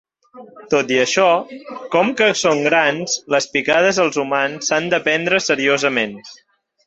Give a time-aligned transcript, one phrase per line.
[0.73, 1.25] Tot i això,
[1.95, 6.19] com que són grans, les picades als humans s"han de prendre seriosament.